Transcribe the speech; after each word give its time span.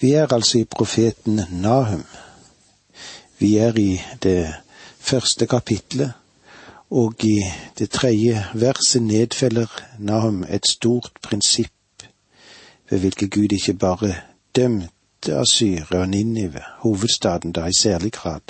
Vi 0.00 0.12
er 0.12 0.32
altså 0.32 0.58
i 0.58 0.64
profeten 0.64 1.40
Nahum. 1.50 2.04
Vi 3.38 3.56
er 3.56 3.78
i 3.78 4.00
det 4.22 4.54
første 4.98 5.46
kapitlet, 5.46 6.12
og 6.90 7.24
i 7.24 7.40
det 7.78 7.90
tredje 7.90 8.44
verset 8.54 9.02
nedfeller 9.02 9.66
Nahum 9.98 10.44
et 10.48 10.66
stort 10.70 11.10
prinsipp 11.22 12.04
ved 12.90 12.98
hvilket 12.98 13.30
Gud 13.30 13.52
ikke 13.52 13.74
bare 13.74 14.14
dømte 14.56 15.34
Asyre 15.34 15.98
og 15.98 16.08
Ninive, 16.08 16.62
hovedstaden 16.78 17.52
da 17.52 17.66
i 17.66 17.74
særlig 17.80 18.12
grad, 18.12 18.40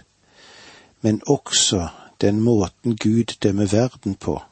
men 1.01 1.23
også 1.27 1.89
den 2.21 2.41
måten 2.41 2.97
Gud 2.97 3.35
dømmer 3.43 3.67
verden 3.67 4.15
på, 4.15 4.43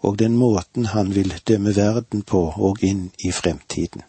og 0.00 0.18
den 0.18 0.36
måten 0.36 0.86
han 0.86 1.14
vil 1.14 1.34
dømme 1.48 1.76
verden 1.76 2.22
på 2.22 2.52
og 2.56 2.78
inn 2.82 3.10
i 3.24 3.32
fremtiden. 3.32 4.02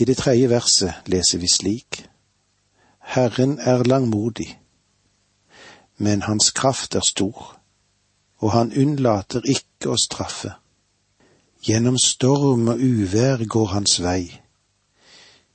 I 0.00 0.04
det 0.04 0.16
tredje 0.16 0.48
verset 0.48 0.94
leser 1.06 1.38
vi 1.38 1.48
slik. 1.48 2.06
Herren 2.98 3.58
er 3.58 3.82
langmodig, 3.84 4.58
men 5.96 6.22
hans 6.22 6.50
kraft 6.50 6.94
er 6.94 7.04
stor, 7.08 7.58
og 8.38 8.52
han 8.52 8.72
unnlater 8.72 9.44
ikke 9.44 9.92
å 9.92 9.98
straffe. 10.00 10.54
Gjennom 11.62 11.98
storm 12.00 12.68
og 12.72 12.80
uvær 12.80 13.44
går 13.46 13.68
hans 13.74 13.98
vei. 14.02 14.32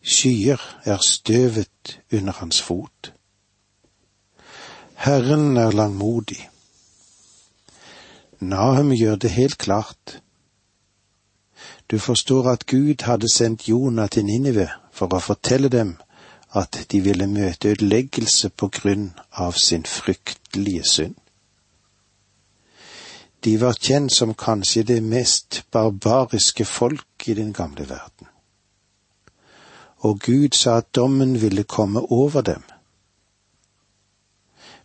Skyer 0.01 0.61
er 0.85 1.01
støvet 1.03 1.97
under 2.13 2.37
hans 2.39 2.61
fot. 2.61 3.11
Herren 4.95 5.57
er 5.57 5.75
langmodig. 5.75 6.39
Nahum 8.39 8.93
gjør 8.93 9.15
det 9.15 9.33
helt 9.33 9.57
klart. 9.57 10.21
Du 11.91 11.99
forstår 11.99 12.49
at 12.49 12.65
Gud 12.65 13.01
hadde 13.01 13.29
sendt 13.33 13.69
Jonah 13.69 14.09
til 14.09 14.25
Ninive 14.25 14.67
for 14.91 15.13
å 15.13 15.19
fortelle 15.23 15.69
dem 15.71 15.93
at 16.51 16.75
de 16.91 16.99
ville 17.03 17.27
møte 17.27 17.71
ødeleggelse 17.71 18.49
på 18.49 18.67
grunn 18.67 19.11
av 19.31 19.55
sin 19.55 19.85
fryktelige 19.87 20.83
synd. 20.83 21.15
De 23.43 23.53
var 23.61 23.77
kjent 23.79 24.11
som 24.11 24.33
kanskje 24.33 24.83
det 24.83 25.03
mest 25.03 25.63
barbariske 25.71 26.65
folk 26.65 27.27
i 27.27 27.33
den 27.33 27.53
gamle 27.53 27.89
verden. 27.89 28.27
Og 29.97 30.19
Gud 30.19 30.55
sa 30.55 30.77
at 30.77 30.95
dommen 30.95 31.41
ville 31.41 31.63
komme 31.63 32.01
over 32.11 32.41
dem. 32.41 32.63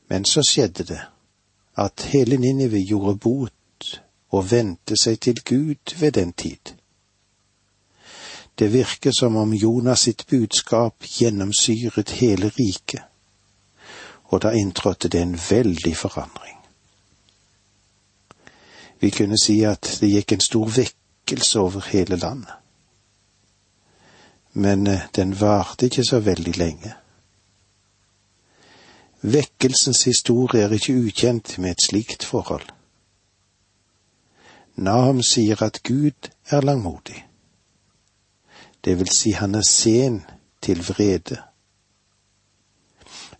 Men 0.08 0.24
så 0.24 0.44
skjedde 0.46 0.84
det 0.84 1.00
at 1.76 2.06
hele 2.12 2.36
Ninive 2.36 2.78
gjorde 2.78 3.16
bot 3.18 3.98
og 4.30 4.50
vendte 4.50 4.96
seg 4.96 5.20
til 5.20 5.42
Gud 5.44 5.98
ved 5.98 6.12
den 6.12 6.32
tid. 6.32 6.76
Det 8.54 8.68
virker 8.68 9.10
som 9.10 9.36
om 9.36 9.54
Jonas 9.54 10.00
sitt 10.00 10.26
budskap 10.26 11.04
gjennomsyret 11.04 12.10
hele 12.10 12.48
riket, 12.48 13.02
og 14.24 14.42
da 14.42 14.52
inntrådte 14.52 15.08
det 15.08 15.20
en 15.20 15.38
veldig 15.50 15.96
forandring. 15.96 16.58
Vi 19.00 19.10
kunne 19.10 19.38
si 19.42 19.62
at 19.64 19.96
det 20.00 20.10
gikk 20.12 20.32
en 20.32 20.44
stor 20.44 20.68
vekkelse 20.68 21.60
over 21.60 21.88
hele 21.88 22.16
landet. 22.16 22.52
Men 24.52 24.86
eh, 24.86 25.08
den 25.16 25.32
varte 25.40 25.88
ikke 25.88 26.04
så 26.04 26.20
veldig 26.20 26.56
lenge. 26.56 26.92
Vekkelsens 29.22 30.04
historie 30.04 30.62
er 30.62 30.76
ikke 30.76 30.94
ukjent 31.06 31.58
med 31.58 31.70
et 31.70 31.82
slikt 31.82 32.24
forhold. 32.24 32.68
Nahum 34.76 35.22
sier 35.22 35.62
at 35.62 35.82
Gud 35.82 36.30
er 36.50 36.60
langmodig 36.60 37.31
det 38.84 38.94
vil 38.98 39.10
si 39.10 39.32
han 39.32 39.54
er 39.54 39.66
sen 39.66 40.22
til 40.60 40.82
vrede. 40.82 41.38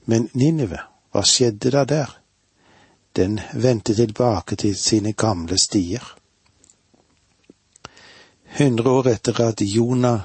Men 0.06 0.28
Ninive, 0.34 0.78
hva 1.12 1.22
skjedde 1.26 1.70
da 1.74 1.84
der? 1.84 2.18
Den 3.16 3.40
vendte 3.54 3.94
tilbake 3.94 4.56
til 4.56 4.76
sine 4.76 5.12
gamle 5.12 5.58
stier. 5.58 6.02
Hundre 8.58 8.90
år 8.90 9.08
etter 9.08 9.40
at 9.40 9.60
Jonah 9.60 10.20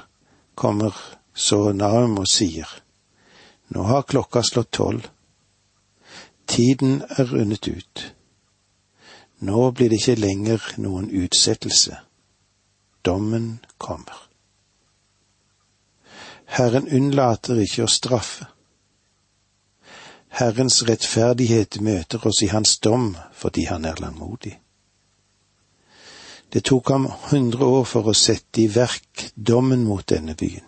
kommer 0.56 0.96
så 1.34 1.72
Naum 1.72 2.18
og 2.20 2.28
sier, 2.28 2.68
nå 3.70 3.84
har 3.88 4.08
klokka 4.09 4.41
slått 4.44 4.72
tolv, 4.74 5.06
tiden 6.47 7.03
er 7.08 7.30
rundet 7.31 7.68
ut, 7.68 8.03
nå 9.40 9.72
blir 9.72 9.94
det 9.94 10.02
ikke 10.02 10.20
lenger 10.20 10.72
noen 10.81 11.12
utsettelse, 11.14 12.02
dommen 13.06 13.59
kommer. 13.78 14.27
Herren 16.47 16.88
unnlater 16.88 17.59
ikke 17.62 17.85
å 17.85 17.91
straffe. 17.91 18.47
Herrens 20.38 20.84
rettferdighet 20.88 21.80
møter 21.81 22.24
oss 22.30 22.44
i 22.46 22.52
hans 22.52 22.78
dom 22.84 23.12
fordi 23.35 23.66
han 23.68 23.85
er 23.85 24.00
langmodig. 24.02 24.53
Det 26.53 26.63
tok 26.63 26.91
ham 26.94 27.08
hundre 27.31 27.66
år 27.66 27.88
for 27.90 28.08
å 28.08 28.16
sette 28.16 28.62
i 28.63 28.69
verk 28.72 29.31
dommen 29.35 29.84
mot 29.84 30.06
denne 30.08 30.35
byen. 30.40 30.63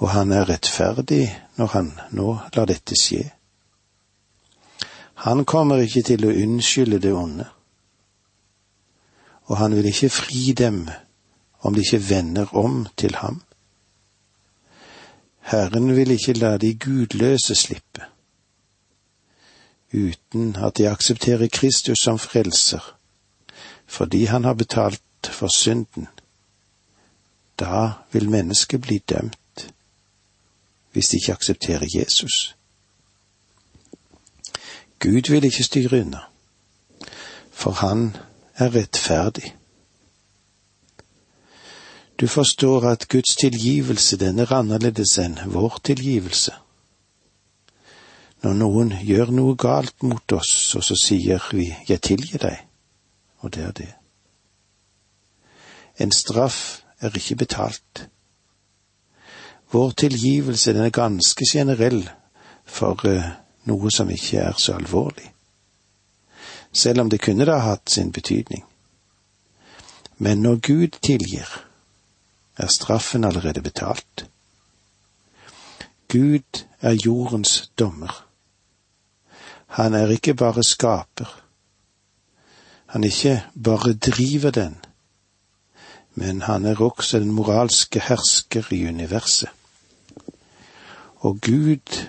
Og 0.00 0.08
han 0.10 0.32
er 0.32 0.48
rettferdig 0.48 1.26
når 1.60 1.70
han 1.74 1.92
nå 2.16 2.32
lar 2.56 2.66
dette 2.66 2.96
skje. 2.98 3.22
Han 5.26 5.44
kommer 5.44 5.82
ikke 5.84 6.02
til 6.08 6.24
å 6.24 6.32
unnskylde 6.32 6.98
det 7.04 7.12
onde, 7.12 7.44
og 9.52 9.58
han 9.60 9.74
vil 9.76 9.90
ikke 9.90 10.08
fri 10.14 10.54
dem 10.56 10.86
om 11.60 11.76
de 11.76 11.84
ikke 11.84 12.00
vender 12.08 12.54
om 12.56 12.86
til 12.96 13.18
ham. 13.20 13.42
Herren 15.40 15.96
vil 15.96 16.10
ikke 16.10 16.32
la 16.32 16.56
de 16.56 16.74
gudløse 16.74 17.54
slippe, 17.54 18.02
uten 19.94 20.56
at 20.56 20.78
de 20.78 20.88
aksepterer 20.88 21.48
Kristus 21.52 21.98
som 21.98 22.18
frelser, 22.18 22.96
fordi 23.86 24.24
han 24.24 24.44
har 24.44 24.54
betalt 24.54 25.02
for 25.22 25.48
synden. 25.48 26.08
Da 27.60 27.90
vil 28.12 28.30
mennesket 28.30 28.80
bli 28.80 28.98
dømt, 28.98 29.72
hvis 30.92 31.08
de 31.08 31.16
ikke 31.16 31.32
aksepterer 31.32 31.86
Jesus. 31.94 32.56
Gud 34.98 35.30
vil 35.30 35.44
ikke 35.44 35.64
styre 35.64 36.00
unna, 36.00 36.18
for 37.50 37.70
han 37.70 38.16
er 38.54 38.74
rettferdig. 38.74 39.59
Du 42.20 42.28
forstår 42.28 42.84
at 42.84 43.08
Guds 43.08 43.36
tilgivelse, 43.36 44.16
den 44.16 44.38
er 44.38 44.52
annerledes 44.52 45.14
enn 45.18 45.38
vår 45.48 45.78
tilgivelse. 45.88 46.52
Når 48.44 48.56
noen 48.60 48.90
gjør 49.04 49.32
noe 49.32 49.54
galt 49.56 50.02
mot 50.04 50.32
oss, 50.36 50.74
og 50.76 50.84
så 50.84 50.96
sier 51.00 51.46
vi 51.56 51.70
jeg 51.88 52.02
tilgir 52.04 52.42
deg, 52.42 52.58
og 53.40 53.54
det 53.54 53.64
er 53.64 53.72
det. 53.78 53.88
En 55.96 56.12
straff 56.12 56.82
er 57.00 57.16
ikke 57.16 57.38
betalt. 57.40 58.04
Vår 59.72 59.96
tilgivelse 60.04 60.74
den 60.76 60.84
er 60.84 60.92
ganske 60.92 61.48
generell 61.48 62.02
for 62.64 63.00
uh, 63.08 63.32
noe 63.64 63.90
som 63.96 64.12
ikke 64.12 64.44
er 64.44 64.60
så 64.60 64.76
alvorlig, 64.76 65.32
selv 66.72 67.00
om 67.00 67.10
det 67.10 67.22
kunne 67.24 67.48
da 67.48 67.62
hatt 67.64 67.88
sin 67.88 68.12
betydning. 68.12 68.64
Men 70.18 70.42
når 70.44 70.60
Gud 70.60 71.00
tilgir, 71.00 71.69
er 72.60 72.68
straffen 72.68 73.24
allerede 73.24 73.62
betalt. 73.62 74.26
Gud 76.08 76.64
er 76.80 76.96
jordens 77.04 77.70
dommer. 77.78 78.26
Han 79.66 79.94
er 79.94 80.10
ikke 80.10 80.34
bare 80.34 80.62
skaper. 80.62 81.42
Han 82.86 83.04
ikke 83.04 83.44
bare 83.64 83.92
driver 83.94 84.50
den, 84.50 84.76
men 86.14 86.42
han 86.42 86.64
er 86.66 86.82
også 86.82 87.18
den 87.18 87.32
moralske 87.32 88.00
hersker 88.00 88.72
i 88.72 88.88
universet. 88.88 89.48
Og 91.16 91.38
Gud 91.40 92.06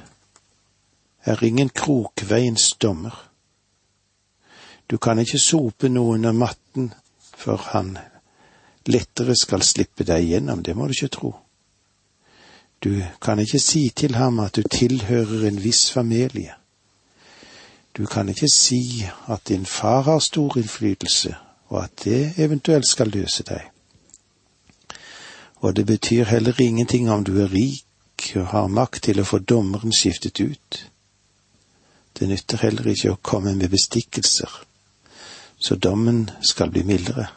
er 1.26 1.44
ingen 1.44 1.70
krokveiens 1.70 2.74
dommer. 2.74 3.30
Du 4.92 4.98
kan 4.98 5.20
ikke 5.20 5.40
sope 5.40 5.90
noe 5.90 6.18
under 6.18 6.32
matten, 6.32 6.94
for 7.38 7.56
han 7.56 7.98
lettere 8.86 9.36
skal 9.36 9.64
slippe 9.66 10.06
deg 10.08 10.26
igjennom, 10.26 10.64
det 10.64 10.76
må 10.76 10.88
du 10.88 10.96
ikke 10.96 11.16
tro. 11.18 11.36
Du 12.84 13.04
kan 13.22 13.40
ikke 13.40 13.60
si 13.60 13.90
til 13.96 14.16
ham 14.16 14.40
at 14.40 14.56
du 14.56 14.64
tilhører 14.64 15.48
en 15.48 15.64
viss 15.64 15.92
familie. 15.92 16.56
Du 17.98 18.06
kan 18.06 18.30
ikke 18.30 18.50
si 18.50 19.06
at 19.30 19.48
din 19.48 19.66
far 19.66 20.02
har 20.02 20.20
stor 20.20 20.58
innflytelse, 20.58 21.36
og 21.68 21.84
at 21.84 21.92
det 22.04 22.34
eventuelt 22.38 22.88
skal 22.88 23.08
løse 23.14 23.44
deg. 23.44 23.68
Og 25.62 25.76
det 25.76 25.86
betyr 25.86 26.24
heller 26.24 26.62
ingenting 26.62 27.12
om 27.12 27.24
du 27.24 27.42
er 27.42 27.54
rik 27.54 28.34
og 28.36 28.48
har 28.48 28.68
makt 28.68 29.04
til 29.04 29.22
å 29.22 29.26
få 29.26 29.40
dommeren 29.40 29.94
skiftet 29.94 30.40
ut. 30.40 30.80
Det 32.18 32.30
nytter 32.30 32.58
heller 32.58 32.88
ikke 32.88 33.14
å 33.14 33.22
komme 33.22 33.54
med 33.56 33.70
bestikkelser, 33.70 34.50
så 35.60 35.76
dommen 35.76 36.30
skal 36.42 36.72
bli 36.72 36.84
mildere. 36.84 37.28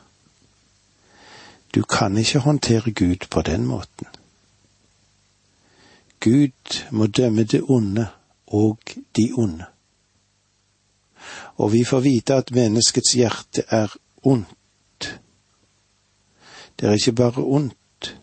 Du 1.74 1.82
kan 1.82 2.16
ikke 2.16 2.38
håndtere 2.38 2.90
Gud 2.90 3.26
på 3.30 3.42
den 3.42 3.66
måten. 3.66 4.06
Gud 6.20 6.84
må 6.90 7.06
dømme 7.06 7.44
det 7.44 7.62
onde 7.62 8.06
og 8.46 8.78
de 9.16 9.32
onde. 9.32 9.64
Og 11.56 11.72
vi 11.72 11.84
får 11.84 12.00
vite 12.00 12.34
at 12.34 12.50
menneskets 12.50 13.12
hjerte 13.12 13.64
er 13.68 13.96
ondt. 14.22 15.20
Det 16.80 16.88
er 16.88 16.92
ikke 16.92 17.12
bare 17.12 17.44
ondt, 17.44 18.20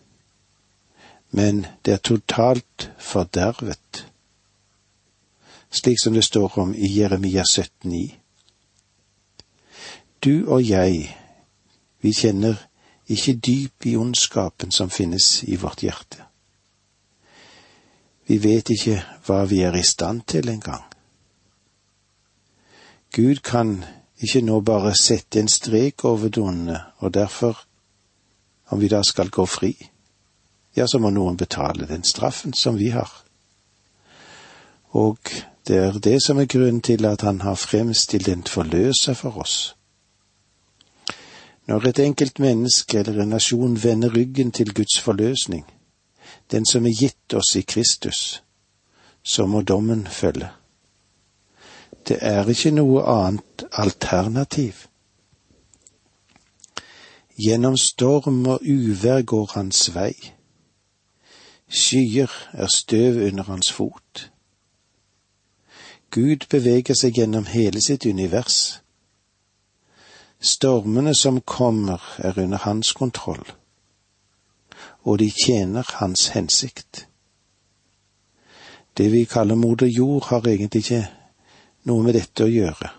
men 1.31 1.65
det 1.85 1.93
er 1.93 1.97
totalt 1.97 2.91
fordervet, 2.99 4.07
slik 5.71 5.97
som 6.03 6.13
det 6.13 6.23
står 6.23 6.59
om 6.59 6.73
i 6.75 6.99
Jeremia 6.99 7.43
17,9. 7.43 8.15
Du 10.25 10.51
og 10.51 10.69
jeg, 10.69 11.17
vi 12.01 12.13
kjenner 12.13 12.70
ikke 13.07 13.33
dyp 13.33 13.85
i 13.85 13.95
ondskapen 13.97 14.71
som 14.71 14.89
finnes 14.89 15.43
i 15.43 15.55
vårt 15.55 15.83
hjerte. 15.83 16.25
Vi 18.27 18.37
vet 18.37 18.69
ikke 18.69 19.01
hva 19.25 19.43
vi 19.49 19.61
er 19.67 19.75
i 19.75 19.83
stand 19.83 20.21
til 20.27 20.49
engang. 20.49 20.83
Gud 23.11 23.41
kan 23.43 23.83
ikke 24.21 24.41
nå 24.41 24.61
bare 24.61 24.93
sette 24.95 25.39
en 25.39 25.49
strek 25.51 26.05
over 26.05 26.29
onde, 26.39 26.79
og 26.97 27.13
derfor, 27.13 27.57
om 28.67 28.79
vi 28.79 28.87
da 28.87 29.01
skal 29.03 29.29
gå 29.29 29.45
fri, 29.45 29.73
ja, 30.75 30.87
så 30.87 30.99
må 30.99 31.09
noen 31.09 31.37
betale 31.37 31.87
den 31.87 32.03
straffen 32.03 32.53
som 32.53 32.77
vi 32.79 32.89
har. 32.89 33.11
Og 34.95 35.17
det 35.67 35.77
er 35.77 35.99
det 35.99 36.21
som 36.23 36.39
er 36.39 36.47
grunnen 36.47 36.81
til 36.81 37.05
at 37.05 37.21
han 37.21 37.41
har 37.41 37.55
fremstilt 37.55 38.27
en 38.27 38.43
forløser 38.43 39.13
for 39.13 39.37
oss. 39.37 39.75
Når 41.71 41.85
et 41.87 41.99
enkelt 41.99 42.39
menneske 42.39 42.99
eller 42.99 43.21
en 43.23 43.29
nasjon 43.31 43.83
vender 43.83 44.15
ryggen 44.15 44.51
til 44.51 44.73
Guds 44.73 44.99
forløsning, 44.99 45.65
den 46.51 46.65
som 46.65 46.85
er 46.85 46.97
gitt 46.99 47.33
oss 47.33 47.55
i 47.55 47.61
Kristus, 47.61 48.43
så 49.23 49.45
må 49.45 49.61
dommen 49.61 50.07
følge. 50.07 50.49
Det 52.07 52.17
er 52.21 52.49
ikke 52.49 52.73
noe 52.75 53.05
annet 53.07 53.63
alternativ. 53.71 54.83
Gjennom 57.39 57.79
storm 57.79 58.43
og 58.51 58.67
uvær 58.67 59.23
går 59.23 59.49
hans 59.55 59.87
vei. 59.95 60.11
Skyer 61.69 62.35
er 62.51 62.67
støv 62.67 63.23
under 63.29 63.47
hans 63.47 63.71
fot. 63.71 64.27
Gud 66.11 66.49
beveger 66.49 66.99
seg 66.99 67.15
gjennom 67.15 67.47
hele 67.47 67.79
sitt 67.79 68.05
univers. 68.05 68.81
Stormene 70.41 71.13
som 71.15 71.41
kommer, 71.41 72.01
er 72.17 72.37
under 72.41 72.57
hans 72.57 72.93
kontroll 72.97 73.45
og 75.03 75.19
de 75.19 75.29
tjener 75.45 75.87
hans 75.99 76.27
hensikt. 76.35 77.07
Det 78.97 79.11
vi 79.11 79.25
kaller 79.25 79.55
moder 79.55 79.87
jord, 79.87 80.25
har 80.29 80.47
egentlig 80.47 80.83
ikke 80.83 81.05
noe 81.89 82.03
med 82.05 82.17
dette 82.19 82.45
å 82.45 82.51
gjøre. 82.51 82.91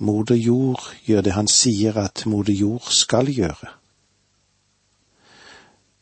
Moder 0.00 0.38
jord 0.38 0.84
gjør 1.04 1.24
det 1.24 1.34
han 1.36 1.48
sier 1.50 1.96
at 2.00 2.24
moder 2.26 2.54
jord 2.54 2.86
skal 2.94 3.28
gjøre. 3.32 3.74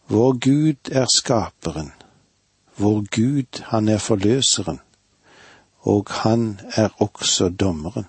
Vår 0.09 0.37
Gud 0.41 0.93
er 0.93 1.09
skaperen, 1.13 1.93
vår 2.77 3.03
Gud 3.13 3.63
han 3.73 3.89
er 3.89 4.01
forløseren, 4.01 4.81
og 5.85 6.13
han 6.23 6.61
er 6.77 6.95
også 7.03 7.49
dommeren. 7.49 8.09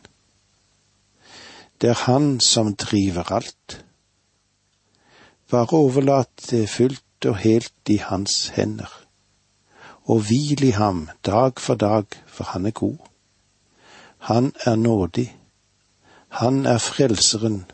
Det 1.82 1.90
er 1.90 2.04
han 2.06 2.40
som 2.40 2.76
driver 2.76 3.32
alt. 3.32 3.86
Bare 5.50 5.78
overlat 5.78 6.50
det 6.50 6.70
fullt 6.70 7.26
og 7.26 7.38
helt 7.38 7.90
i 7.90 7.98
hans 8.04 8.50
hender, 8.56 8.92
og 10.04 10.20
hvil 10.28 10.64
i 10.64 10.72
ham 10.76 11.10
dag 11.26 11.60
for 11.60 11.76
dag, 11.76 12.06
for 12.28 12.44
han 12.44 12.66
er 12.66 12.72
god. 12.72 12.98
Han 14.18 14.54
er 14.66 14.76
nådig, 14.76 15.38
han 16.30 16.66
er 16.66 16.78
frelseren, 16.78 17.66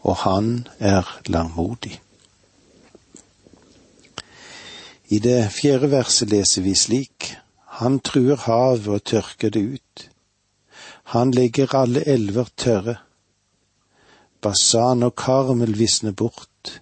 og 0.00 0.16
han 0.16 0.68
er 0.78 1.20
langmodig. 1.26 2.00
I 5.08 5.18
det 5.18 5.52
fjerde 5.52 5.90
verset 5.90 6.30
leser 6.30 6.62
vi 6.62 6.74
slik, 6.74 7.36
Han 7.82 8.00
truer 8.00 8.36
havet 8.36 8.88
og 8.88 9.04
tørker 9.04 9.50
det 9.50 9.62
ut. 9.74 10.10
Han 11.04 11.30
legger 11.30 11.74
alle 11.74 12.02
elver 12.06 12.48
tørre. 12.56 12.96
Basan 14.42 15.02
og 15.06 15.14
Karmel 15.16 15.76
visner 15.78 16.12
bort 16.12 16.80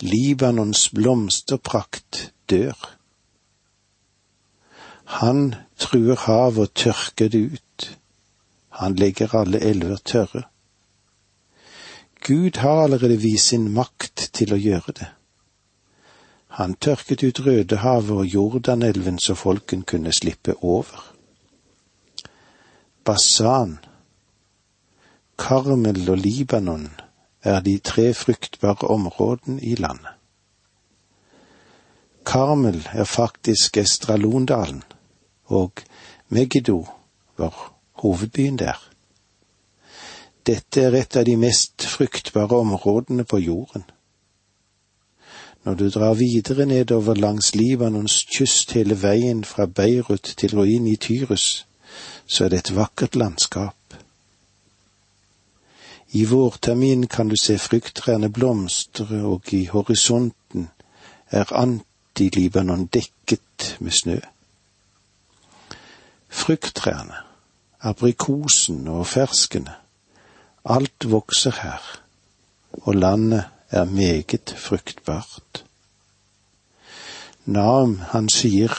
Libanons 0.00 0.88
blomsterprakt 0.94 2.32
dør. 2.50 2.78
Han 5.18 5.54
truer 5.76 6.16
havet 6.24 6.68
og 6.68 6.74
tørker 6.74 7.28
det 7.28 7.42
ut. 7.58 7.88
Han 8.80 8.94
legger 8.94 9.34
alle 9.34 9.60
elver 9.60 9.96
tørre. 9.96 10.42
Gud 12.26 12.56
har 12.56 12.82
allerede 12.82 13.20
vist 13.20 13.48
sin 13.48 13.70
makt 13.74 14.30
til 14.32 14.52
å 14.54 14.60
gjøre 14.60 14.94
det. 15.00 15.08
Han 16.58 16.74
tørket 16.74 17.22
ut 17.22 17.40
Rødehavet 17.46 18.10
og 18.10 18.26
Jordanelven 18.26 19.18
så 19.22 19.34
folken 19.34 19.82
kunne 19.82 20.12
slippe 20.12 20.54
over. 20.62 21.04
Basan, 23.04 23.78
Karmel 25.38 26.10
og 26.10 26.18
Libanon 26.18 26.88
er 27.42 27.60
de 27.60 27.78
tre 27.78 28.14
fruktbare 28.14 28.88
områdene 28.88 29.62
i 29.62 29.74
landet. 29.74 30.10
Karmel 32.26 32.88
er 32.92 33.04
faktisk 33.04 33.76
Estralondalen, 33.76 34.82
og 35.44 35.72
Megiddo 36.28 36.88
var 37.36 37.72
hovedbyen 37.92 38.58
der. 38.58 38.90
Dette 40.46 40.82
er 40.82 40.94
et 40.96 41.16
av 41.16 41.24
de 41.24 41.36
mest 41.36 41.86
fruktbare 41.86 42.58
områdene 42.58 43.24
på 43.24 43.38
jorden. 43.38 43.84
Når 45.64 45.74
du 45.74 45.88
drar 45.90 46.14
videre 46.14 46.66
nedover 46.66 47.14
langs 47.14 47.54
Libanons 47.54 48.24
kyst 48.36 48.72
hele 48.72 49.02
veien 49.02 49.44
fra 49.44 49.66
Beirut 49.66 50.34
til 50.36 50.56
ruin 50.56 50.86
i 50.86 50.96
Tyrus, 50.96 51.66
så 52.26 52.44
er 52.44 52.48
det 52.48 52.58
et 52.58 52.76
vakkert 52.76 53.16
landskap. 53.16 53.74
I 56.10 56.24
vårterminen 56.24 57.06
kan 57.06 57.28
du 57.28 57.36
se 57.36 57.58
frukttrærne 57.58 58.30
blomstre, 58.32 59.24
og 59.24 59.52
i 59.52 59.64
horisonten 59.66 60.68
er 61.30 61.52
Antilibanon 61.52 62.86
dekket 62.86 63.76
med 63.80 63.92
snø. 63.92 64.18
Frukttrærne, 66.28 67.14
aprikosen 67.80 68.88
og 68.88 69.06
ferskene, 69.06 69.74
alt 70.64 71.10
vokser 71.10 71.60
her, 71.62 72.00
og 72.72 72.94
landet 72.94 73.44
er 73.70 73.84
meget 73.84 74.54
fruktbart. 74.56 75.64
Naam, 77.44 77.98
han 77.98 78.28
sier 78.28 78.72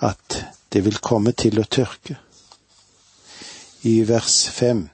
at 0.00 0.44
det 0.72 0.84
vil 0.84 0.98
komme 0.98 1.32
til 1.32 1.60
å 1.60 1.68
tørke. 1.68 2.16
I 3.82 4.08
vers 4.08 4.48
fem 4.48 4.86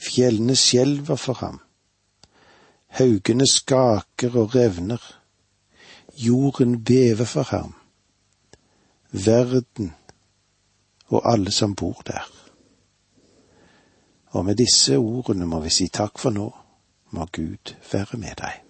Fjellene 0.00 0.56
skjelver 0.56 1.16
for 1.20 1.40
ham. 1.42 1.60
Haugene 2.98 3.46
skaker 3.46 4.36
og 4.40 4.54
revner. 4.54 5.02
Jorden 6.16 6.84
bever 6.84 7.24
for 7.24 7.42
ham. 7.52 7.74
Verden 9.12 9.94
og 11.08 11.32
alle 11.32 11.52
som 11.52 11.74
bor 11.74 12.02
der. 12.06 12.26
Og 14.30 14.44
med 14.44 14.56
disse 14.56 14.96
ordene 14.96 15.46
må 15.46 15.60
vi 15.60 15.70
si 15.74 15.88
takk 15.88 16.18
for 16.18 16.30
nå. 16.30 16.50
Må 17.10 17.26
Gud 17.34 17.74
være 17.92 18.18
med 18.18 18.38
deg. 18.38 18.60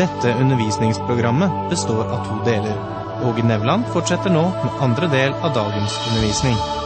Dette 0.00 0.34
undervisningsprogrammet 0.36 1.56
består 1.72 2.04
av 2.04 2.28
to 2.28 2.36
deler. 2.44 2.76
Åge 3.24 3.44
Nevland 3.44 3.88
fortsetter 3.92 4.32
nå 4.32 4.44
med 4.64 4.84
andre 4.84 5.08
del 5.12 5.32
av 5.32 5.56
dagens 5.56 5.96
undervisning. 6.10 6.79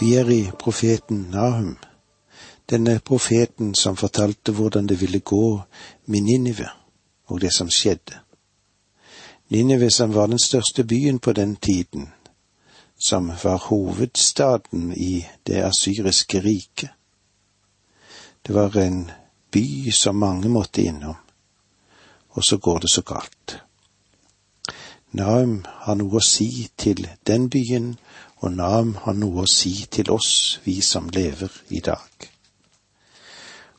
Vi 0.00 0.14
er 0.14 0.30
i 0.30 0.50
profeten 0.58 1.26
Nahum, 1.30 1.74
denne 2.70 3.00
profeten 3.04 3.74
som 3.74 3.98
fortalte 4.00 4.52
hvordan 4.56 4.86
det 4.88 4.96
ville 5.00 5.20
gå 5.20 5.60
med 6.06 6.20
Ninive 6.24 6.68
og 7.28 7.40
det 7.40 7.52
som 7.52 7.68
skjedde. 7.68 8.16
Ninive 9.52 9.90
som 9.90 10.14
var 10.14 10.26
den 10.26 10.38
største 10.38 10.84
byen 10.84 11.18
på 11.18 11.32
den 11.32 11.56
tiden, 11.56 12.08
som 12.96 13.32
var 13.44 13.56
hovedstaden 13.56 14.92
i 14.96 15.26
det 15.46 15.60
asyriske 15.68 16.40
riket. 16.40 16.90
Det 18.46 18.54
var 18.54 18.76
en 18.76 19.10
by 19.52 19.90
som 19.90 20.16
mange 20.16 20.48
måtte 20.48 20.82
innom, 20.82 21.16
og 22.30 22.44
så 22.44 22.56
går 22.56 22.78
det 22.78 22.90
så 22.90 23.02
galt. 23.02 23.58
Naum 25.12 25.64
har 25.66 25.94
noe 25.94 26.16
å 26.16 26.24
si 26.24 26.70
til 26.78 27.04
den 27.26 27.50
byen 27.50 27.96
og 28.40 28.52
Nam 28.56 28.94
har 29.04 29.16
noe 29.16 29.44
å 29.44 29.50
si 29.50 29.72
til 29.92 30.10
oss, 30.14 30.60
vi 30.64 30.80
som 30.80 31.10
lever 31.12 31.52
i 31.68 31.80
dag. 31.84 32.28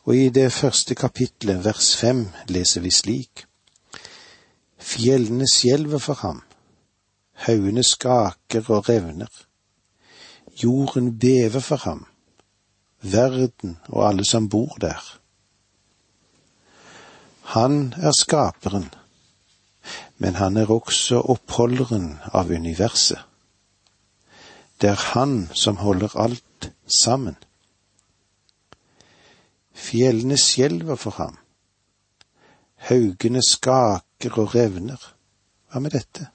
Og 0.06 0.16
i 0.18 0.30
det 0.34 0.52
første 0.54 0.96
kapitlet, 0.96 1.64
vers 1.66 1.96
fem, 1.98 2.28
leser 2.50 2.82
vi 2.86 2.92
slik. 2.94 3.46
Fjellene 4.82 5.48
skjelver 5.50 6.02
for 6.02 6.22
ham, 6.22 6.44
haugene 7.46 7.84
skaker 7.86 8.70
og 8.70 8.90
revner. 8.90 9.32
Jorden 10.62 11.14
bever 11.18 11.62
for 11.62 11.82
ham, 11.86 12.06
verden 13.02 13.78
og 13.90 14.08
alle 14.10 14.26
som 14.26 14.50
bor 14.50 14.78
der. 14.82 15.02
Han 17.58 17.94
er 17.98 18.14
skaperen, 18.14 18.90
men 20.18 20.38
han 20.38 20.58
er 20.58 20.70
også 20.70 21.22
oppholderen 21.34 22.14
av 22.34 22.54
universet. 22.54 23.31
Det 24.82 24.90
er 24.90 25.02
han 25.14 25.50
som 25.54 25.78
holder 25.78 26.18
alt 26.18 26.72
sammen. 26.88 27.36
Fjellene 29.74 30.38
skjelver 30.38 30.96
for 30.96 31.12
ham. 31.12 31.38
Haugene 32.90 33.42
skaker 33.46 34.40
og 34.42 34.56
revner. 34.56 35.02
Hva 35.70 35.80
med 35.80 35.94
dette? 35.94 36.28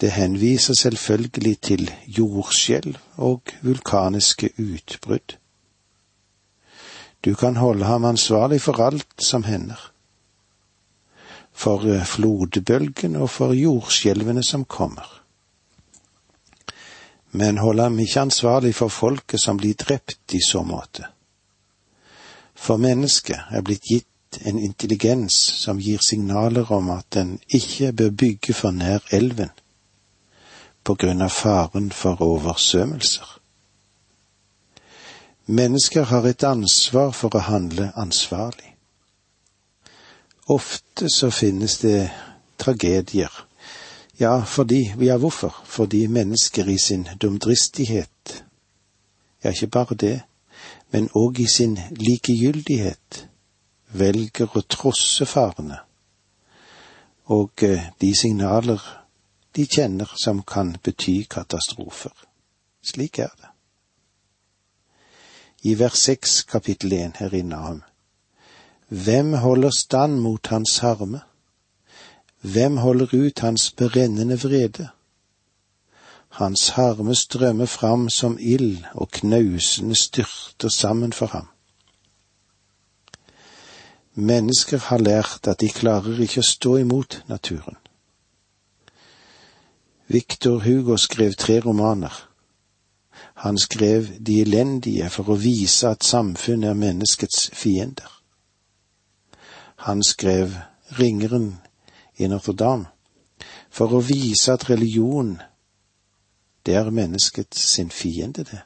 Det 0.00 0.10
henviser 0.10 0.74
selvfølgelig 0.74 1.60
til 1.60 1.90
jordskjelv 2.06 2.96
og 3.16 3.52
vulkaniske 3.62 4.50
utbrudd. 4.58 5.36
Du 7.24 7.34
kan 7.34 7.56
holde 7.56 7.84
ham 7.84 8.04
ansvarlig 8.04 8.60
for 8.60 8.82
alt 8.82 9.22
som 9.22 9.44
hender. 9.44 9.92
For 11.52 12.04
flodbølgen 12.04 13.16
og 13.16 13.30
for 13.30 13.52
jordskjelvene 13.52 14.42
som 14.42 14.64
kommer. 14.64 15.21
Men 17.32 17.58
hold 17.58 17.80
ham 17.80 17.98
ikke 17.98 18.20
ansvarlig 18.20 18.74
for 18.76 18.92
folket 18.92 19.40
som 19.40 19.56
blir 19.56 19.74
drept 19.74 20.34
i 20.36 20.40
så 20.44 20.62
måte. 20.62 21.08
For 22.54 22.76
mennesket 22.76 23.48
er 23.50 23.64
blitt 23.64 23.88
gitt 23.88 24.38
en 24.44 24.58
intelligens 24.58 25.34
som 25.64 25.80
gir 25.80 26.00
signaler 26.04 26.72
om 26.72 26.90
at 26.90 27.06
den 27.16 27.38
ikke 27.48 27.92
bør 27.92 28.10
bygge 28.10 28.54
for 28.54 28.70
nær 28.70 29.04
elven 29.12 29.52
på 30.84 30.96
grunn 30.98 31.22
av 31.22 31.30
faren 31.30 31.90
for 31.94 32.22
oversvømmelser. 32.22 33.38
Mennesker 35.46 36.04
har 36.10 36.26
et 36.26 36.44
ansvar 36.46 37.10
for 37.16 37.34
å 37.36 37.46
handle 37.46 37.90
ansvarlig. 37.98 38.72
Ofte 40.50 41.10
så 41.10 41.30
finnes 41.30 41.78
det 41.82 42.10
tragedier. 42.58 43.30
Ja, 44.22 44.36
fordi, 44.46 44.92
ja 45.00 45.16
hvorfor? 45.18 45.62
Fordi 45.64 46.06
mennesker 46.06 46.68
i 46.70 46.78
sin 46.78 47.08
dumdristighet, 47.22 48.44
ja 49.44 49.50
ikke 49.50 49.66
bare 49.66 49.94
det, 49.94 50.20
men 50.92 51.08
òg 51.18 51.40
i 51.42 51.48
sin 51.50 51.78
likegyldighet 51.98 53.24
velger 53.92 54.54
å 54.54 54.62
trosse 54.62 55.26
farene 55.26 55.82
og 57.24 57.62
eh, 57.62 57.90
de 58.00 58.14
signaler 58.16 58.82
de 59.56 59.66
kjenner 59.66 60.10
som 60.24 60.42
kan 60.42 60.76
bety 60.84 61.22
katastrofer. 61.30 62.14
Slik 62.82 63.18
er 63.18 63.32
det. 63.38 63.50
I 65.62 65.74
vers 65.78 65.98
seks 66.08 66.42
kapittel 66.42 66.92
én 66.96 67.12
her 67.18 67.34
inne 67.34 67.56
ham. 67.56 67.82
Hvem 68.88 69.34
holder 69.44 69.70
stand 69.70 70.18
mot 70.20 70.46
hans 70.46 70.78
harme? 70.82 71.20
Hvem 72.42 72.76
holder 72.76 73.14
ut 73.14 73.38
hans 73.38 73.70
brennende 73.70 74.40
vrede? 74.40 74.88
Hans 76.28 76.68
harme 76.68 77.14
strømmer 77.14 77.66
fram 77.66 78.08
som 78.10 78.38
ild, 78.40 78.84
og 78.94 79.10
knausende 79.10 79.94
styrter 79.94 80.68
sammen 80.68 81.12
for 81.12 81.26
ham. 81.26 81.48
Mennesker 84.14 84.78
har 84.78 84.98
lært 84.98 85.48
at 85.48 85.60
de 85.60 85.68
klarer 85.68 86.20
ikke 86.20 86.42
å 86.42 86.48
stå 86.50 86.76
imot 86.82 87.22
naturen. 87.28 87.76
Victor 90.08 90.58
Hugo 90.58 90.96
skrev 90.96 91.34
tre 91.38 91.60
romaner. 91.60 92.28
Han 93.34 93.58
skrev 93.58 94.06
De 94.26 94.40
elendige 94.40 95.10
for 95.10 95.30
å 95.30 95.38
vise 95.38 95.88
at 95.88 96.04
samfunnet 96.04 96.68
er 96.70 96.74
menneskets 96.74 97.50
fiender. 97.54 98.10
Han 99.86 100.02
skrev 100.02 100.58
Ringeren 100.98 101.60
i 102.22 102.30
Notre-Dame 102.30 102.90
for 103.72 103.96
å 103.96 104.02
vise 104.04 104.52
at 104.52 104.68
religion 104.70 105.36
det 106.66 106.74
er 106.78 106.90
mennesket 106.90 107.54
sin 107.54 107.90
fiende, 107.90 108.44
det. 108.44 108.60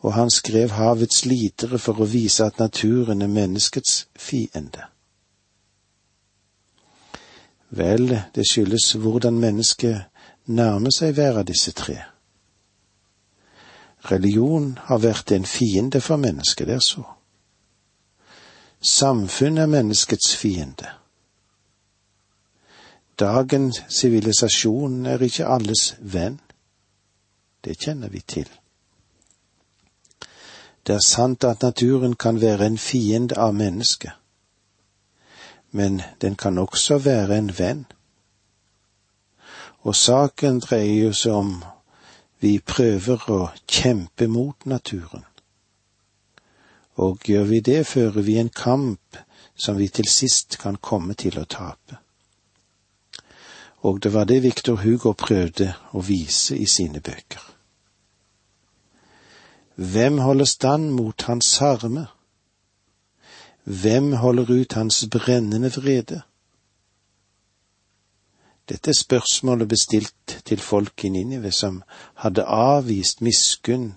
Og 0.00 0.12
han 0.12 0.30
skrev 0.30 0.70
havets 0.70 1.24
lidere 1.24 1.78
for 1.78 2.00
å 2.00 2.08
vise 2.08 2.46
at 2.46 2.60
naturen 2.62 3.22
er 3.22 3.28
menneskets 3.28 4.06
fiende. 4.16 4.86
Vel, 7.76 8.08
det 8.34 8.46
skyldes 8.48 8.94
hvordan 9.02 9.40
mennesket 9.42 10.06
nærmer 10.46 10.94
seg 10.94 11.16
hver 11.18 11.42
av 11.42 11.48
disse 11.50 11.74
tre. 11.76 11.98
Religion 14.06 14.76
har 14.86 15.02
vært 15.02 15.34
en 15.34 15.44
fiende 15.44 16.00
for 16.00 16.16
mennesket, 16.16 16.68
det 16.68 16.78
er 16.78 16.84
så. 16.84 17.02
Samfunnet 18.80 19.66
er 19.66 19.72
menneskets 19.72 20.36
fiende. 20.38 20.94
Dagens 23.18 23.80
sivilisasjon 23.88 25.06
er 25.06 25.22
ikke 25.24 25.46
alles 25.48 25.94
venn. 26.00 26.40
Det 27.64 27.78
kjenner 27.80 28.12
vi 28.12 28.20
til. 28.20 28.50
Det 30.86 30.94
er 30.94 31.06
sant 31.06 31.44
at 31.44 31.62
naturen 31.62 32.14
kan 32.14 32.40
være 32.40 32.66
en 32.66 32.78
fiende 32.78 33.38
av 33.40 33.54
mennesket, 33.54 34.12
men 35.70 36.02
den 36.20 36.36
kan 36.36 36.58
også 36.58 36.98
være 36.98 37.38
en 37.38 37.50
venn. 37.58 37.86
Og 39.82 39.96
saken 39.96 40.60
dreier 40.60 41.12
seg 41.12 41.32
om 41.32 41.52
vi 42.44 42.58
prøver 42.60 43.26
å 43.32 43.40
kjempe 43.66 44.28
mot 44.28 44.66
naturen. 44.66 45.24
Og 46.96 47.24
gjør 47.24 47.44
vi 47.50 47.60
det, 47.60 47.86
fører 47.86 48.22
vi 48.22 48.38
en 48.38 48.52
kamp 48.52 49.16
som 49.56 49.76
vi 49.76 49.88
til 49.88 50.08
sist 50.08 50.60
kan 50.60 50.76
komme 50.76 51.14
til 51.14 51.40
å 51.40 51.48
tape. 51.48 52.05
Og 53.86 54.02
det 54.02 54.10
var 54.12 54.24
det 54.26 54.42
Victor 54.42 54.80
Hugo 54.82 55.12
prøvde 55.14 55.68
å 55.94 56.02
vise 56.02 56.56
i 56.58 56.66
sine 56.66 56.98
bøker. 57.00 57.42
Hvem 59.76 60.18
holder 60.18 60.48
stand 60.50 60.90
mot 60.96 61.22
hans 61.28 61.58
harme? 61.62 62.06
Hvem 63.64 64.12
holder 64.22 64.50
ut 64.50 64.72
hans 64.72 65.04
brennende 65.12 65.70
vrede? 65.76 66.22
Dette 68.68 68.90
er 68.90 68.98
spørsmålet 68.98 69.68
bestilt 69.68 70.40
til 70.44 70.58
folk 70.58 71.04
i 71.04 71.08
Ninive 71.14 71.52
som 71.54 71.82
hadde 72.24 72.42
avvist 72.42 73.22
miskunn 73.22 73.92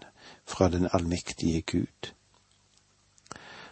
fra 0.46 0.70
den 0.70 0.88
allmektige 0.94 1.62
Gud. 1.62 2.14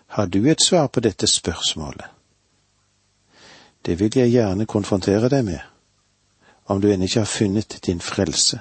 Har 0.08 0.26
du 0.26 0.48
et 0.50 0.62
svar 0.62 0.88
på 0.88 1.00
dette 1.00 1.28
spørsmålet? 1.28 2.06
Det 3.86 4.00
vil 4.00 4.18
jeg 4.18 4.32
gjerne 4.32 4.66
konfrontere 4.66 5.30
deg 5.30 5.46
med, 5.46 5.60
om 6.68 6.82
du 6.82 6.92
ennå 6.92 7.04
ikke 7.04 7.20
har 7.20 7.26
funnet 7.26 7.80
din 7.86 8.02
frelse. 8.02 8.60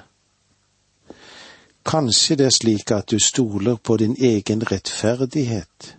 Kanskje 1.85 2.35
det 2.35 2.45
er 2.45 2.55
slik 2.55 2.91
at 2.91 3.11
du 3.11 3.19
stoler 3.19 3.75
på 3.75 3.97
din 3.97 4.15
egen 4.19 4.63
rettferdighet, 4.71 5.97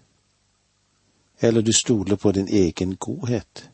eller 1.41 1.61
du 1.61 1.73
stoler 1.73 2.17
på 2.17 2.33
din 2.33 2.49
egen 2.49 2.97
godhet. 2.97 3.71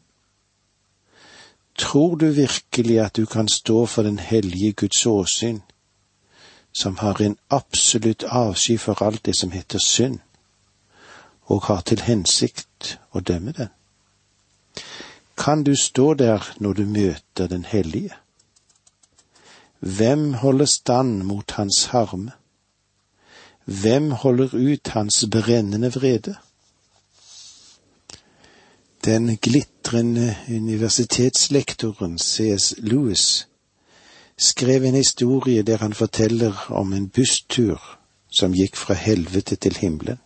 Tror 1.78 2.14
du 2.16 2.26
virkelig 2.26 3.00
at 3.00 3.16
du 3.16 3.26
kan 3.26 3.48
stå 3.48 3.86
for 3.86 4.02
den 4.02 4.18
hellige 4.18 4.72
Guds 4.72 5.06
åsyn, 5.06 5.60
som 6.72 6.96
har 6.96 7.22
en 7.22 7.36
absolutt 7.50 8.22
avsky 8.22 8.78
for 8.78 9.02
alt 9.02 9.26
det 9.26 9.36
som 9.36 9.50
heter 9.50 9.78
synd, 9.78 10.18
og 11.44 11.62
har 11.62 11.80
til 11.80 12.00
hensikt 12.00 12.98
å 13.10 13.20
dømme 13.20 13.52
den? 13.52 13.68
Kan 15.38 15.64
du 15.64 15.74
stå 15.76 16.14
der 16.14 16.54
når 16.58 16.72
du 16.72 16.86
møter 16.86 17.46
den 17.46 17.64
hellige? 17.64 18.14
Hvem 19.84 20.34
holder 20.34 20.64
stand 20.64 21.22
mot 21.22 21.50
hans 21.50 21.84
harme? 21.84 22.30
Hvem 23.64 24.10
holder 24.10 24.48
ut 24.54 24.88
hans 24.88 25.24
brennende 25.30 25.92
vrede? 25.92 26.34
Den 29.04 29.36
glitrende 29.36 30.36
universitetslektoren 30.48 32.18
C.S. 32.18 32.74
Lewis 32.78 33.48
skrev 34.36 34.84
en 34.84 34.94
historie 34.94 35.62
der 35.62 35.76
han 35.76 35.92
forteller 35.92 36.66
om 36.68 36.92
en 36.92 37.08
busstur 37.08 37.98
som 38.32 38.52
gikk 38.52 38.76
fra 38.76 38.94
helvete 38.94 39.56
til 39.56 39.76
himmelen. 39.76 40.18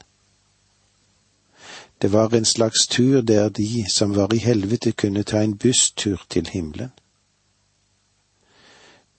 Det 2.03 2.13
var 2.13 2.35
en 2.35 2.45
slags 2.45 2.87
tur 2.87 3.21
der 3.21 3.49
de 3.49 3.85
som 3.91 4.17
var 4.17 4.35
i 4.35 4.39
helvete 4.39 4.93
kunne 4.93 5.23
ta 5.23 5.43
en 5.43 5.59
busstur 5.59 6.23
til 6.31 6.47
himmelen. 6.47 6.91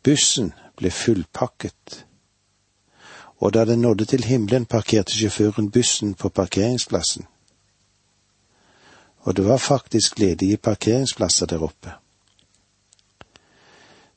Bussen 0.03 0.53
ble 0.77 0.91
fullpakket, 0.91 2.05
og 3.39 3.53
da 3.53 3.65
den 3.65 3.81
nådde 3.81 4.05
til 4.05 4.23
himmelen, 4.23 4.65
parkerte 4.65 5.15
sjåføren 5.15 5.71
bussen 5.71 6.13
på 6.13 6.29
parkeringsplassen. 6.29 7.27
Og 9.19 9.35
det 9.35 9.45
var 9.45 9.57
faktisk 9.57 10.19
ledige 10.19 10.57
parkeringsplasser 10.57 11.45
der 11.45 11.63
oppe. 11.63 11.91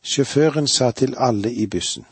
Sjåføren 0.03 0.69
sa 0.69 0.91
til 0.91 1.15
alle 1.19 1.53
i 1.53 1.67
bussen. 1.67 2.05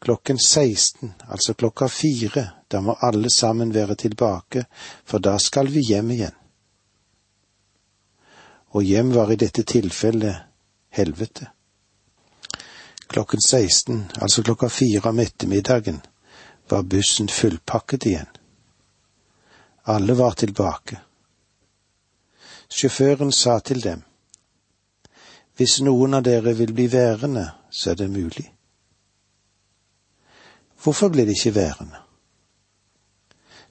Klokken 0.00 0.38
16, 0.38 1.14
altså 1.28 1.54
klokka 1.54 1.86
fire, 1.86 2.50
da 2.72 2.80
må 2.80 2.96
alle 3.00 3.30
sammen 3.30 3.74
være 3.74 3.94
tilbake, 3.94 4.64
for 5.04 5.18
da 5.18 5.38
skal 5.38 5.72
vi 5.72 5.80
hjem 5.80 6.10
igjen. 6.10 6.36
Og 8.68 8.82
hjem 8.82 9.14
var 9.14 9.30
i 9.30 9.36
dette 9.36 9.62
tilfellet 9.62 10.36
helvete. 10.88 11.46
Klokken 13.12 13.40
16, 13.40 14.12
altså 14.20 14.42
klokka 14.42 14.68
fire 14.68 15.08
om 15.08 15.18
ettermiddagen, 15.18 16.00
var 16.68 16.82
bussen 16.82 17.28
fullpakket 17.28 18.06
igjen. 18.06 18.30
Alle 19.84 20.14
var 20.18 20.32
tilbake. 20.32 21.00
Sjåføren 22.68 23.32
sa 23.32 23.58
til 23.58 23.82
dem, 23.82 24.02
Hvis 25.56 25.80
noen 25.84 26.14
av 26.14 26.22
dere 26.24 26.54
vil 26.56 26.72
bli 26.72 26.86
værende, 26.92 27.50
så 27.70 27.90
er 27.90 27.94
det 27.94 28.10
mulig. 28.10 28.46
Hvorfor 30.82 31.08
ble 31.12 31.26
de 31.28 31.36
ikke 31.36 31.54
værende? 31.54 32.00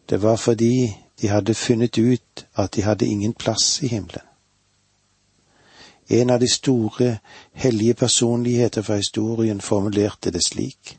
Det 0.09 0.21
var 0.21 0.35
fordi 0.35 0.93
de 1.21 1.27
hadde 1.27 1.53
funnet 1.53 1.97
ut 1.97 2.45
at 2.55 2.75
de 2.75 2.81
hadde 2.81 3.05
ingen 3.05 3.33
plass 3.33 3.81
i 3.81 3.87
himmelen. 3.87 4.30
En 6.11 6.29
av 6.29 6.39
de 6.39 6.47
store, 6.47 7.19
hellige 7.53 7.93
personligheter 7.93 8.81
fra 8.81 8.95
historien 8.99 9.61
formulerte 9.61 10.31
det 10.31 10.43
slik. 10.43 10.97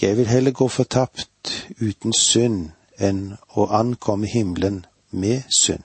Jeg 0.00 0.16
vil 0.16 0.26
heller 0.26 0.50
gå 0.50 0.68
fortapt 0.68 1.52
uten 1.80 2.12
synd 2.12 2.70
enn 3.00 3.38
å 3.56 3.66
ankomme 3.72 4.28
himmelen 4.28 4.84
med 5.10 5.48
synd. 5.56 5.84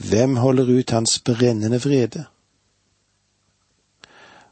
Hvem 0.00 0.36
holder 0.40 0.70
ut 0.78 0.90
hans 0.96 1.18
brennende 1.28 1.80
vrede? 1.84 2.24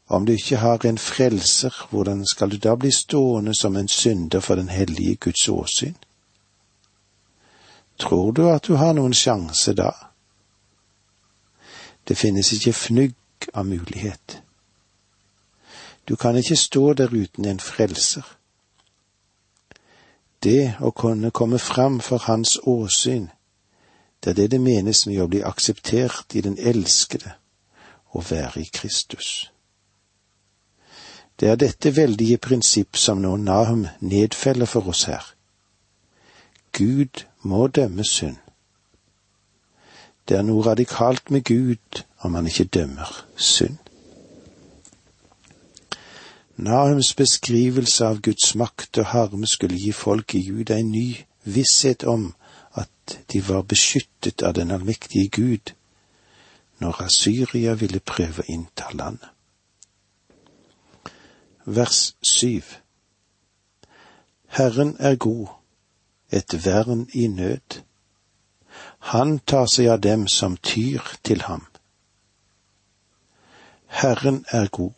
Om 0.09 0.25
du 0.25 0.31
ikke 0.33 0.57
har 0.57 0.85
en 0.85 0.97
frelser, 0.97 1.73
hvordan 1.89 2.21
skal 2.25 2.51
du 2.51 2.57
da 2.57 2.75
bli 2.75 2.91
stående 2.91 3.55
som 3.57 3.75
en 3.77 3.87
synder 3.87 4.39
for 4.39 4.55
den 4.55 4.69
hellige 4.69 5.15
Guds 5.15 5.49
åsyn? 5.49 5.97
Tror 7.97 8.31
du 8.31 8.49
at 8.49 8.67
du 8.67 8.75
har 8.75 8.93
noen 8.93 9.13
sjanse 9.13 9.73
da? 9.73 10.08
Det 12.09 12.17
finnes 12.17 12.53
ikke 12.53 12.73
fnugg 12.73 13.15
av 13.53 13.65
mulighet. 13.65 14.41
Du 16.09 16.15
kan 16.15 16.35
ikke 16.35 16.55
stå 16.55 16.93
der 16.93 17.13
uten 17.13 17.45
en 17.45 17.59
frelser. 17.59 18.25
Det 20.43 20.73
å 20.81 20.89
kunne 20.91 21.29
komme 21.31 21.59
fram 21.59 21.99
for 22.01 22.17
hans 22.25 22.57
åsyn, 22.63 23.29
det 24.23 24.29
er 24.29 24.33
det 24.33 24.51
det 24.51 24.61
menes 24.61 25.05
med 25.05 25.21
å 25.21 25.27
bli 25.29 25.43
akseptert 25.45 26.33
i 26.33 26.41
den 26.41 26.57
elskede, 26.57 27.35
å 28.11 28.25
være 28.25 28.65
i 28.65 28.69
Kristus. 28.73 29.51
Det 31.39 31.47
er 31.47 31.55
dette 31.55 31.95
veldige 31.95 32.37
prinsipp 32.37 32.97
som 32.97 33.21
nå 33.21 33.35
Nahum 33.37 33.85
nedfeller 34.01 34.65
for 34.65 34.89
oss 34.89 35.03
her. 35.03 35.23
Gud 36.73 37.25
må 37.41 37.67
dømme 37.67 38.03
synd. 38.03 38.41
Det 40.29 40.37
er 40.37 40.43
noe 40.45 40.61
radikalt 40.61 41.31
med 41.31 41.43
Gud 41.43 42.03
om 42.21 42.35
han 42.37 42.47
ikke 42.47 42.63
dømmer 42.63 43.25
synd. 43.35 43.77
Nahums 46.59 47.13
beskrivelse 47.15 48.05
av 48.05 48.19
Guds 48.21 48.51
makt 48.55 48.99
og 49.01 49.05
harme 49.13 49.47
skulle 49.47 49.79
gi 49.79 49.91
folk 49.95 50.35
i 50.35 50.43
Juda 50.43 50.77
en 50.77 50.91
ny 50.91 51.15
visshet 51.43 52.03
om 52.03 52.33
at 52.77 53.17
de 53.33 53.41
var 53.47 53.61
beskyttet 53.61 54.43
av 54.43 54.53
den 54.53 54.71
allmektige 54.71 55.29
Gud 55.29 55.73
når 56.79 57.01
Asyria 57.07 57.73
ville 57.73 57.99
prøve 57.99 58.43
å 58.43 58.51
innta 58.51 58.91
landet. 58.93 59.29
Vers 61.65 62.13
syv 62.21 62.75
Herren 64.49 64.95
er 64.99 65.15
god, 65.15 65.47
et 66.31 66.53
vern 66.65 67.07
i 67.13 67.27
nød. 67.27 67.81
Han 69.09 69.39
tar 69.39 69.65
seg 69.65 69.87
av 69.89 70.01
dem 70.05 70.27
som 70.27 70.57
tyr 70.57 71.01
til 71.25 71.41
ham. 71.41 71.63
Herren 73.87 74.43
er 74.53 74.67
god. 74.69 74.93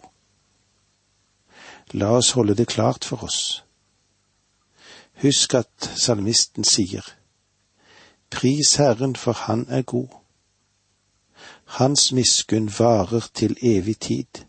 La 1.95 2.10
oss 2.17 2.32
holde 2.36 2.56
det 2.60 2.67
klart 2.67 3.06
for 3.08 3.24
oss. 3.24 3.63
Husk 5.24 5.54
at 5.56 5.88
salmisten 5.95 6.67
sier, 6.67 7.06
Pris 8.32 8.76
Herren, 8.76 9.15
for 9.15 9.32
Han 9.47 9.65
er 9.69 9.82
god. 9.82 10.08
Hans 11.80 12.12
miskunn 12.12 12.67
varer 12.80 13.30
til 13.34 13.56
evig 13.62 14.00
tid. 14.00 14.43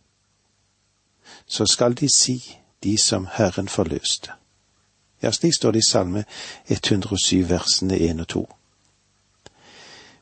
Så 1.46 1.66
skal 1.66 1.94
de 1.94 2.08
si, 2.14 2.58
de 2.82 2.98
som 2.98 3.28
Herren 3.32 3.68
forløste. 3.68 4.32
Ja, 5.22 5.30
slik 5.30 5.54
står 5.54 5.70
det 5.70 5.78
i 5.78 5.90
Salme 5.90 6.24
107 6.66 7.48
versene 7.48 7.98
1 7.98 8.20
og 8.20 8.28
2. 8.28 8.44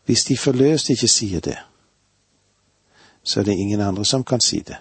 Hvis 0.04 0.24
de 0.24 0.36
forløst 0.36 0.90
ikke 0.90 1.08
sier 1.08 1.40
det, 1.40 1.58
så 3.22 3.40
er 3.40 3.44
det 3.44 3.58
ingen 3.58 3.80
andre 3.80 4.04
som 4.04 4.24
kan 4.24 4.40
si 4.40 4.60
det. 4.60 4.76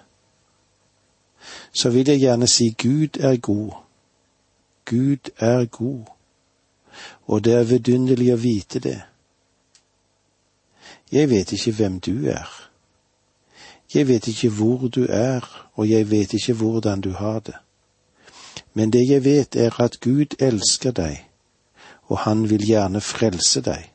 Så 1.72 1.90
vil 1.90 2.08
jeg 2.08 2.18
gjerne 2.18 2.46
si 2.46 2.74
Gud 2.82 3.20
er 3.20 3.36
god. 3.36 3.70
Gud 4.84 5.30
er 5.38 5.64
god. 5.64 6.04
Og 7.26 7.44
det 7.44 7.54
er 7.54 7.64
vidunderlig 7.64 8.32
å 8.34 8.40
vite 8.40 8.80
det. 8.80 9.00
Jeg 11.12 11.30
vet 11.30 11.52
ikke 11.52 11.72
hvem 11.72 12.00
du 12.00 12.26
er. 12.26 12.70
Jeg 13.94 14.08
vet 14.08 14.28
ikke 14.28 14.50
hvor 14.50 14.88
du 14.88 15.06
er, 15.08 15.68
og 15.74 15.90
jeg 15.90 16.10
vet 16.10 16.32
ikke 16.32 16.52
hvordan 16.52 17.00
du 17.00 17.10
har 17.10 17.40
det. 17.40 17.56
Men 18.74 18.92
det 18.92 19.08
jeg 19.08 19.24
vet 19.24 19.56
er 19.56 19.80
at 19.80 20.00
Gud 20.00 20.38
elsker 20.38 20.90
deg, 20.90 21.26
og 22.06 22.18
han 22.18 22.50
vil 22.50 22.66
gjerne 22.66 23.00
frelse 23.00 23.60
deg. 23.60 23.89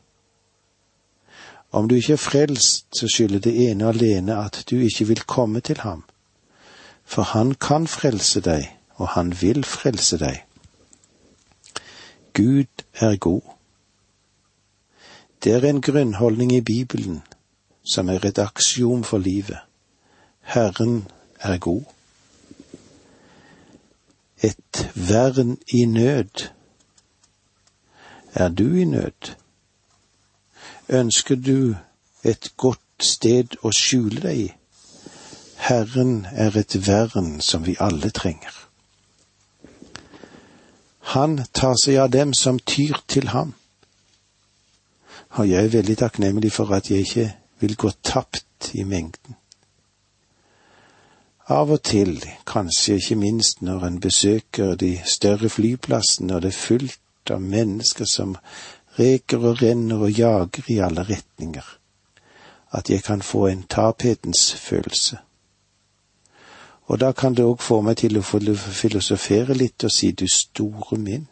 Om 1.75 1.89
du 1.89 1.95
ikke 1.95 2.13
er 2.13 2.17
frelst, 2.23 2.85
så 2.95 3.07
skylder 3.11 3.39
det 3.43 3.51
ene 3.69 3.89
alene 3.91 4.37
at 4.39 4.61
du 4.69 4.77
ikke 4.79 5.07
vil 5.07 5.19
komme 5.27 5.59
til 5.59 5.81
ham. 5.83 6.03
For 7.03 7.21
han 7.21 7.51
kan 7.59 7.87
frelse 7.87 8.39
deg, 8.41 8.69
og 8.95 9.07
han 9.07 9.33
vil 9.41 9.63
frelse 9.67 10.17
deg. 10.17 10.45
Gud 12.33 12.85
er 12.93 13.17
god. 13.17 13.41
Det 15.43 15.53
er 15.53 15.69
en 15.69 15.81
grunnholdning 15.81 16.55
i 16.55 16.61
Bibelen 16.61 17.21
som 17.83 18.09
er 18.09 18.23
et 18.25 18.39
aksjom 18.39 19.03
for 19.03 19.17
livet. 19.17 19.59
Herren 20.41 21.07
er 21.39 21.57
god. 21.57 21.83
Et 24.43 24.91
vern 24.95 25.57
i 25.67 25.85
nød. 25.85 26.49
Er 28.33 28.49
du 28.49 28.75
i 28.75 28.85
nød? 28.85 29.35
Ønsker 30.89 31.35
du 31.35 31.75
et 32.23 32.51
godt 32.57 32.79
sted 33.01 33.57
å 33.65 33.71
skjule 33.73 34.21
deg 34.21 34.41
i? 34.43 34.49
Herren 35.65 36.27
er 36.31 36.57
et 36.57 36.75
vern 36.87 37.39
som 37.41 37.65
vi 37.65 37.73
alle 37.81 38.11
trenger. 38.13 38.53
Han 41.15 41.39
tar 41.53 41.73
seg 41.81 41.97
av 42.01 42.11
dem 42.13 42.33
som 42.33 42.59
tyr 42.59 43.01
til 43.07 43.31
ham. 43.33 43.53
Og 45.35 45.49
jeg 45.49 45.65
er 45.65 45.73
veldig 45.73 45.97
takknemlig 45.97 46.51
for 46.53 46.73
at 46.75 46.91
jeg 46.91 47.07
ikke 47.07 47.25
vil 47.59 47.75
gå 47.75 47.91
tapt 48.03 48.69
i 48.73 48.83
mengden. 48.83 49.35
Av 51.49 51.69
og 51.69 51.81
til, 51.85 52.17
kanskje 52.45 52.97
ikke 52.97 53.17
minst 53.21 53.61
når 53.61 53.85
en 53.85 53.99
besøker 54.01 54.75
de 54.81 54.95
større 55.05 55.49
flyplassene 55.49 56.35
og 56.35 56.41
det 56.41 56.53
er 56.53 56.61
fullt 56.61 57.33
av 57.33 57.41
mennesker 57.41 58.09
som 58.09 58.37
reker 58.99 59.37
og 59.37 59.61
renner 59.61 60.01
og 60.07 60.11
jager 60.11 60.71
i 60.71 60.79
alle 60.79 61.03
retninger, 61.03 61.67
at 62.71 62.89
jeg 62.89 63.03
kan 63.03 63.21
få 63.21 63.47
en 63.47 63.63
taphetens 63.63 64.53
følelse. 64.53 65.17
Og 66.85 66.99
da 66.99 67.11
kan 67.11 67.33
det 67.33 67.45
òg 67.45 67.61
få 67.61 67.81
meg 67.81 67.97
til 67.97 68.17
å 68.19 68.23
filosofere 68.25 69.57
litt 69.57 69.83
og 69.83 69.91
si 69.91 70.11
du 70.11 70.27
store 70.29 70.99
min. 71.01 71.27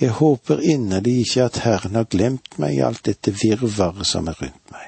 Jeg 0.00 0.16
håper 0.16 0.62
inderlig 0.64 1.20
ikke 1.20 1.44
at 1.44 1.60
Herren 1.64 1.94
har 1.94 2.08
glemt 2.08 2.58
meg 2.58 2.78
i 2.78 2.84
alt 2.84 3.04
dette 3.06 3.34
virvaret 3.36 4.06
som 4.08 4.28
er 4.28 4.38
rundt 4.42 4.72
meg. 4.72 4.86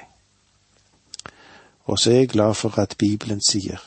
Og 1.85 1.99
så 1.99 2.11
er 2.11 2.23
jeg 2.23 2.33
glad 2.33 2.55
for 2.57 2.79
at 2.79 2.95
Bibelen 2.97 3.41
sier, 3.41 3.81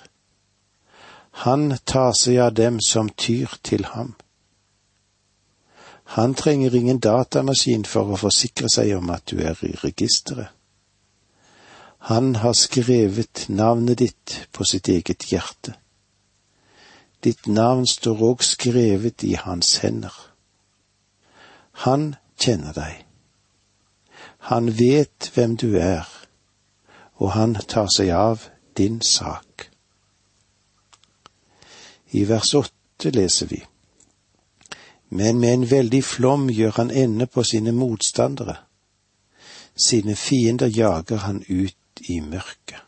Han 1.44 1.76
tar 1.84 2.12
seg 2.16 2.38
av 2.40 2.54
dem 2.54 2.78
som 2.80 3.08
tyr 3.08 3.58
til 3.62 3.84
ham. 3.84 4.14
Han 6.06 6.34
trenger 6.34 6.74
ingen 6.74 6.98
datamaskin 7.02 7.84
for 7.84 8.12
å 8.14 8.20
forsikre 8.20 8.70
seg 8.70 8.92
om 8.94 9.10
at 9.10 9.26
du 9.26 9.40
er 9.42 9.58
i 9.66 9.74
registeret. 9.82 10.52
Han 12.06 12.36
har 12.38 12.54
skrevet 12.54 13.48
navnet 13.48 13.98
ditt 13.98 14.36
på 14.54 14.64
sitt 14.64 14.88
eget 14.88 15.26
hjerte. 15.32 15.74
Ditt 17.24 17.48
navn 17.50 17.86
står 17.90 18.22
òg 18.22 18.46
skrevet 18.46 19.24
i 19.26 19.34
hans 19.34 19.80
hender. 19.82 20.14
Han 21.82 22.14
kjenner 22.38 22.76
deg. 22.76 23.02
Han 24.46 24.70
vet 24.78 25.32
hvem 25.34 25.56
du 25.58 25.72
er, 25.82 26.06
og 27.18 27.34
han 27.34 27.58
tar 27.66 27.90
seg 27.90 28.14
av 28.14 28.46
din 28.78 29.00
sak. 29.02 29.66
I 32.14 32.22
vers 32.30 32.54
åtte 32.54 33.10
leser 33.10 33.50
vi 33.50 33.64
men 35.08 35.38
med 35.38 35.54
en 35.54 35.66
veldig 35.70 36.02
flom 36.04 36.48
gjør 36.50 36.78
han 36.80 36.90
ende 36.90 37.26
på 37.26 37.44
sine 37.44 37.72
motstandere. 37.72 38.56
Sine 39.76 40.16
fiender 40.16 40.66
jager 40.66 41.16
han 41.28 41.42
ut 41.48 42.02
i 42.08 42.20
mørket. 42.20 42.82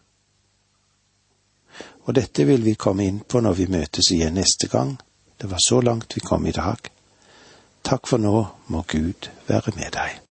Og 2.09 2.15
dette 2.17 2.45
vil 2.49 2.65
vi 2.65 2.75
komme 2.75 3.05
inn 3.05 3.21
på 3.21 3.43
når 3.45 3.59
vi 3.59 3.67
møtes 3.69 4.13
igjen 4.13 4.39
neste 4.41 4.71
gang. 4.73 4.97
Det 5.39 5.51
var 5.51 5.61
så 5.61 5.81
langt 5.85 6.17
vi 6.17 6.25
kom 6.25 6.47
i 6.47 6.57
dag. 6.57 6.89
Takk 7.85 8.09
for 8.09 8.19
nå, 8.19 8.47
må 8.73 8.83
Gud 8.89 9.29
være 9.47 9.77
med 9.77 9.93
deg. 9.95 10.19